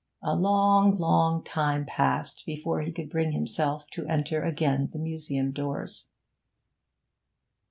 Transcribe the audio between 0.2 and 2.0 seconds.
A long, long time